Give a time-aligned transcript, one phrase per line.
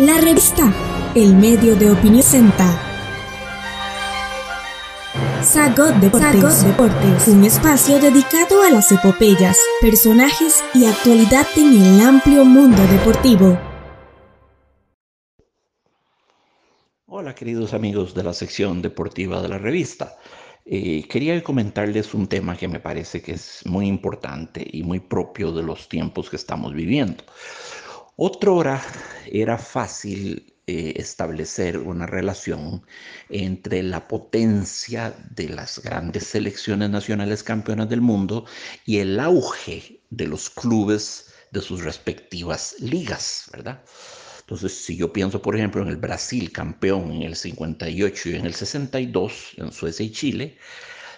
[0.00, 0.72] La revista
[1.14, 2.64] El Medio de Opinión Senta.
[5.42, 12.46] Sagot Deportes, Deportes, un espacio dedicado a las epopeyas, personajes y actualidad en el amplio
[12.46, 13.60] mundo deportivo.
[17.04, 20.16] Hola queridos amigos de la sección deportiva de la revista.
[20.64, 25.52] Eh, quería comentarles un tema que me parece que es muy importante y muy propio
[25.52, 27.22] de los tiempos que estamos viviendo.
[28.22, 28.82] Otra hora
[29.32, 32.84] era fácil eh, establecer una relación
[33.30, 38.44] entre la potencia de las grandes selecciones nacionales campeonas del mundo
[38.84, 43.82] y el auge de los clubes de sus respectivas ligas, ¿verdad?
[44.40, 48.44] Entonces, si yo pienso, por ejemplo, en el Brasil campeón en el 58 y en
[48.44, 50.58] el 62, en Suecia y Chile,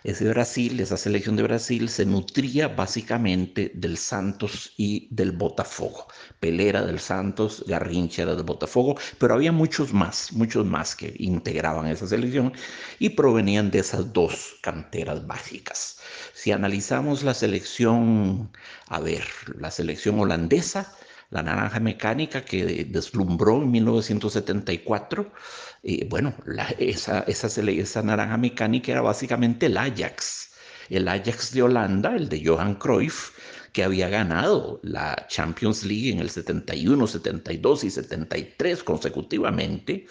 [0.04, 6.08] ese Brasil, esa selección de Brasil, se nutría básicamente del Santos y del Botafogo.
[6.40, 11.86] Pelera del Santos, Garrincha era del Botafogo, pero había muchos más, muchos más que integraban
[11.86, 12.52] esa selección
[12.98, 15.98] y provenían de esas dos canteras básicas.
[16.34, 18.50] Si analizamos la selección,
[18.88, 19.24] a ver,
[19.58, 20.92] la selección holandesa,
[21.32, 25.32] la naranja mecánica que deslumbró en 1974.
[25.82, 26.34] Eh, bueno,
[26.78, 30.52] esa, esa, esa naranja mecánica era básicamente el Ajax,
[30.90, 33.30] el Ajax de Holanda, el de Johan Cruyff,
[33.72, 40.06] que había ganado la Champions League en el 71, 72 y 73 consecutivamente.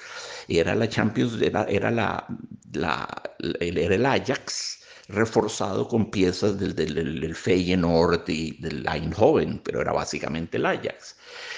[0.48, 2.26] Era la Champions, era, era la,
[2.74, 3.08] la,
[3.60, 4.81] era el Ajax
[5.12, 11.16] reforzado con piezas del, del, Feyenoord y del Eindhoven, pero era básicamente el Ajax.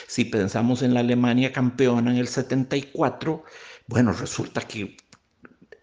[0.07, 3.43] Si pensamos en la Alemania campeona en el 74,
[3.87, 4.97] bueno, resulta que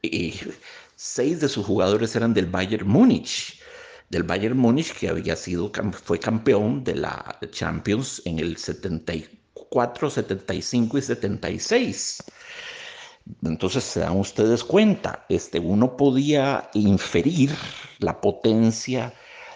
[0.02, 0.34] eh,
[0.96, 3.60] seis de sus jugadores eran del Bayern Múnich,
[4.10, 5.70] del Bayern Múnich que había sido,
[6.04, 12.24] fue campeón de la Champions en el 74, 75 y 76.
[13.44, 17.50] Entonces se dan ustedes cuenta, este, uno podía inferir
[17.98, 19.12] la potencia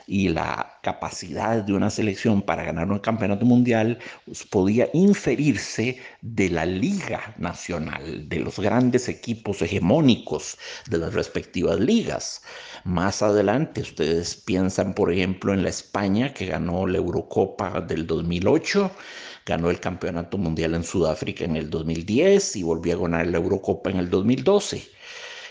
[0.07, 6.51] y la capacidad de una selección para ganar un campeonato mundial pues, podía inferirse de
[6.51, 10.59] la liga nacional, de los grandes equipos hegemónicos
[10.91, 12.43] de las respectivas ligas.
[12.84, 18.91] Más adelante, ustedes piensan, por ejemplo, en la España que ganó la Eurocopa del 2008
[19.47, 23.91] ganó el Campeonato Mundial en Sudáfrica en el 2010 y volvió a ganar la Eurocopa
[23.91, 24.88] en el 2012.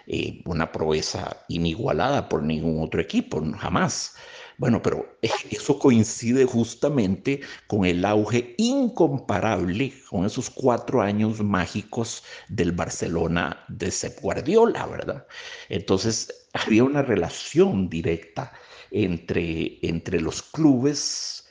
[0.08, 4.16] Eh, una proeza inigualada por ningún otro equipo, jamás.
[4.58, 5.18] Bueno, pero
[5.52, 13.92] eso coincide justamente con el auge incomparable, con esos cuatro años mágicos del Barcelona de
[13.92, 15.26] Pep Guardiola, ¿verdad?
[15.70, 18.52] Entonces, había una relación directa
[18.92, 21.43] entre, entre los clubes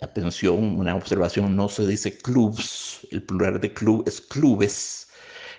[0.00, 5.08] atención, una observación, no se dice clubs, el plural de club es clubes.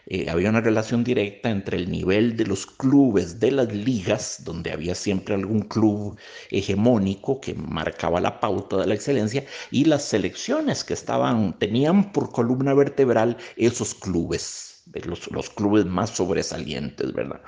[0.05, 4.71] Eh, había una relación directa entre el nivel de los clubes de las ligas, donde
[4.71, 6.17] había siempre algún club
[6.49, 12.31] hegemónico que marcaba la pauta de la excelencia, y las selecciones que estaban, tenían por
[12.31, 17.41] columna vertebral esos clubes, los, los clubes más sobresalientes, ¿verdad?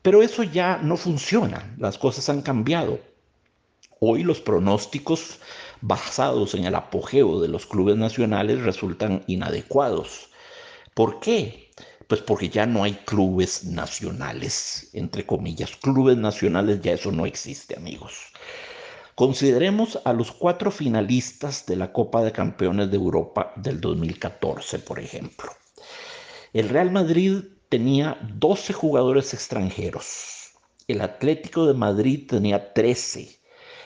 [0.00, 3.00] Pero eso ya no funciona, las cosas han cambiado.
[4.00, 5.38] Hoy los pronósticos
[5.82, 10.30] basados en el apogeo de los clubes nacionales resultan inadecuados.
[10.94, 11.70] ¿Por qué?
[12.06, 15.76] Pues porque ya no hay clubes nacionales, entre comillas.
[15.76, 18.32] Clubes nacionales ya eso no existe, amigos.
[19.14, 25.00] Consideremos a los cuatro finalistas de la Copa de Campeones de Europa del 2014, por
[25.00, 25.50] ejemplo.
[26.52, 30.52] El Real Madrid tenía 12 jugadores extranjeros.
[30.86, 33.41] El Atlético de Madrid tenía 13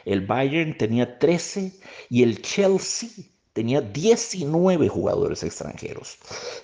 [0.07, 1.73] el Bayern tenía 13
[2.09, 3.11] y el Chelsea
[3.53, 6.19] tenía 19 jugadores extranjeros.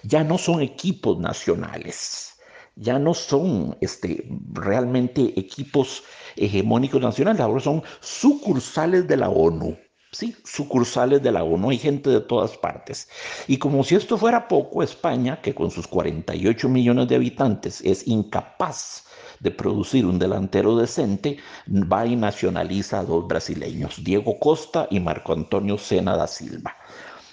[0.05, 2.35] Ya no son equipos nacionales,
[2.77, 6.05] ya no son este, realmente equipos
[6.37, 9.77] hegemónicos nacionales, ahora son sucursales de la ONU.
[10.13, 13.09] Sí, sucursales de la ONU, hay gente de todas partes.
[13.49, 18.07] Y como si esto fuera poco, España, que con sus 48 millones de habitantes es
[18.07, 19.07] incapaz
[19.43, 25.33] de producir un delantero decente, va y nacionaliza a dos brasileños, Diego Costa y Marco
[25.33, 26.77] Antonio Sena da Silva.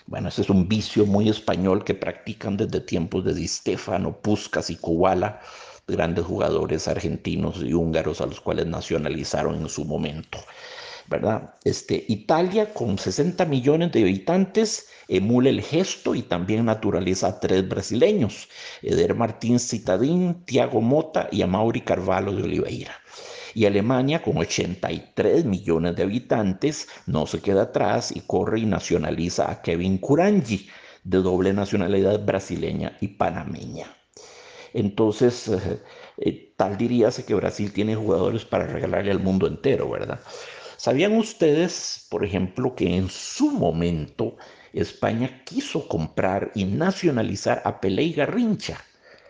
[0.07, 4.71] Bueno, ese es un vicio muy español que practican desde tiempos de Di Stefano, Puskas
[4.71, 5.39] y Kubala,
[5.87, 10.39] grandes jugadores argentinos y húngaros a los cuales nacionalizaron en su momento.
[11.09, 11.55] ¿Verdad?
[11.63, 17.67] Este, Italia, con 60 millones de habitantes, emula el gesto y también naturaliza a tres
[17.67, 18.47] brasileños,
[18.83, 22.93] Eder Martín Citadín, Tiago Mota y Amaury Carvalho de Oliveira.
[23.55, 29.49] Y Alemania, con 83 millones de habitantes, no se queda atrás y corre y nacionaliza
[29.49, 30.69] a Kevin Kurangi
[31.03, 33.87] de doble nacionalidad brasileña y panameña.
[34.73, 35.81] Entonces, eh,
[36.17, 40.19] eh, tal diríase que Brasil tiene jugadores para regalarle al mundo entero, ¿verdad?
[40.79, 44.37] ¿Sabían ustedes, por ejemplo, que en su momento
[44.71, 48.77] España quiso comprar y nacionalizar a Pelé y Garrincha?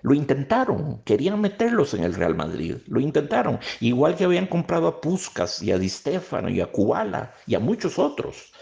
[0.03, 5.01] Lo intentaron, querían meterlos en el Real Madrid, lo intentaron, igual que habían comprado a
[5.01, 8.53] Puskas y a Di Stefano y a Kubala y a muchos otros.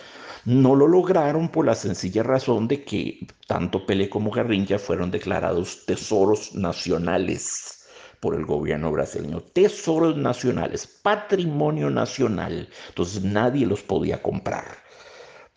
[0.45, 5.85] No lo lograron por la sencilla razón de que tanto Pelé como Garrincha fueron declarados
[5.85, 7.76] tesoros nacionales
[8.19, 9.41] por el gobierno brasileño.
[9.41, 12.69] Tesoros nacionales, patrimonio nacional.
[12.89, 14.65] Entonces nadie los podía comprar.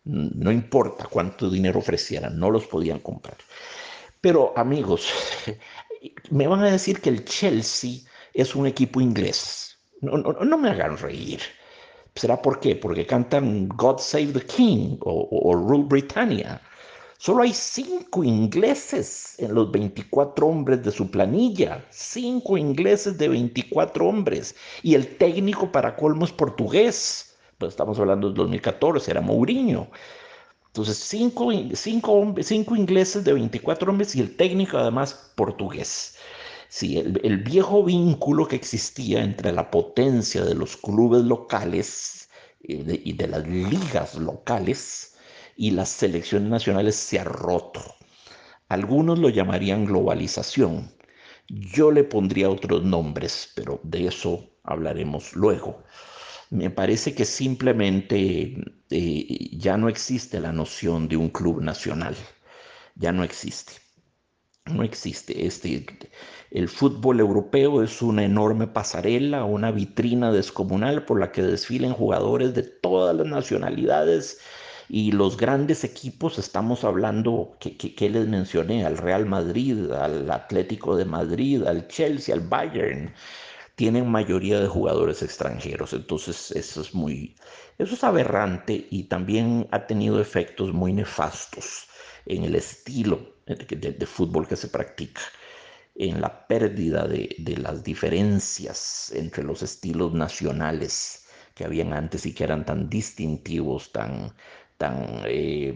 [0.05, 3.37] No importa cuánto dinero ofrecieran, no los podían comprar.
[4.21, 5.13] Pero amigos,
[6.31, 8.01] me van a decir que el Chelsea
[8.35, 9.79] es un equipo inglés.
[10.01, 11.41] No, no, no me hagan reír.
[12.15, 12.77] ¿Será por qué?
[12.77, 16.61] Porque cantan God Save the King o, Rule Britannia.
[17.21, 21.85] Solo hay cinco ingleses en los 24 hombres de su planilla.
[21.91, 24.57] Cinco ingleses de 24 hombres.
[24.83, 27.37] Y el técnico para colmo es portugués.
[27.59, 29.91] Pues estamos hablando del 2014, era Mourinho.
[30.69, 36.17] Entonces, cinco, cinco, cinco ingleses de 24 hombres y el técnico además portugués.
[36.71, 42.31] Sí, el, viejo vínculo que existía entre la potencia de los clubes locales
[42.63, 45.10] eh, y de, las ligas locales
[45.61, 47.83] y las selecciones nacionales se ha roto.
[48.71, 50.91] Algunos lo llamarían globalización.
[51.49, 55.85] Yo le pondría otros nombres, pero de eso hablaremos luego.
[56.49, 58.57] Me parece que simplemente
[58.89, 62.17] eh, ya no existe la noción de un club nacional.
[62.95, 63.75] Ya no existe.
[64.65, 65.45] No existe.
[65.47, 65.87] Este,
[66.51, 72.55] el fútbol europeo es una enorme pasarela, una vitrina descomunal por la que desfilen jugadores
[72.55, 74.39] de todas las nacionalidades
[74.93, 81.05] y los grandes equipos, estamos hablando, que, les mencioné, al Real Madrid, al Atlético de
[81.05, 83.15] Madrid, al Chelsea, al Bayern,
[83.77, 85.93] tienen mayoría de jugadores extranjeros.
[85.93, 87.37] Entonces eso es muy,
[87.79, 91.87] eso es aberrante y también ha tenido efectos muy nefastos
[92.27, 95.21] en el estilo de fútbol que se practica
[95.95, 102.45] en la pérdida de, las diferencias entre los estilos nacionales que habían antes y que
[102.45, 104.35] eran tan distintivos, tan,
[104.81, 105.75] tan eh,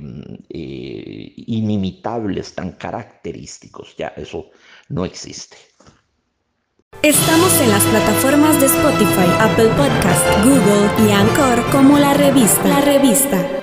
[0.49, 3.95] eh, inimitables, tan característicos.
[3.99, 4.47] Ya eso
[4.89, 5.59] no existe.
[7.03, 12.67] Estamos en las plataformas de Spotify, Apple Podcast, Google y Anchor como la revista.
[12.67, 13.55] La revista.